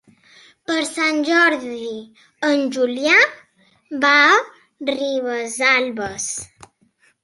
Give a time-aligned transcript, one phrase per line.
[0.69, 1.91] Per Sant Jordi
[2.49, 3.15] en Julià
[4.09, 4.43] va a
[4.95, 6.31] Ribesalbes.